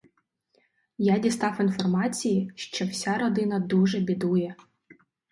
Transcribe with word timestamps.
Я 0.97 1.19
дістав 1.19 1.61
інформації, 1.61 2.51
що 2.55 2.85
вся 2.85 3.17
родина 3.17 3.59
дуже 3.59 3.99
бідує. 3.99 4.55